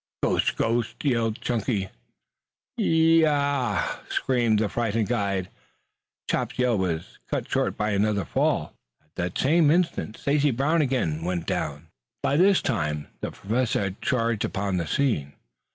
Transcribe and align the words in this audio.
"Ghost! 0.23 0.55
Ghost!" 0.55 1.05
yelled 1.05 1.41
Chunky. 1.41 1.89
"Yi 2.75 3.23
i 3.23 3.29
i 3.29 3.33
i 3.33 3.73
yah!" 3.75 3.87
screamed 4.09 4.57
the 4.57 4.67
frightened 4.67 5.07
guide. 5.07 5.47
Chops's 6.27 6.57
yell 6.57 6.79
was 6.79 7.19
cut 7.29 7.47
short 7.47 7.77
by 7.77 7.91
another 7.91 8.25
fall. 8.25 8.73
At 9.15 9.35
the 9.35 9.39
same 9.39 9.69
instant 9.69 10.17
Stacy 10.17 10.49
Brown 10.49 10.81
again 10.81 11.23
went 11.23 11.45
down. 11.45 11.85
By 12.23 12.35
this 12.35 12.63
time 12.63 13.09
the 13.19 13.29
Professor 13.29 13.81
had 13.81 14.01
charged 14.01 14.43
upon 14.43 14.77
the 14.77 14.87
scene. 14.87 15.33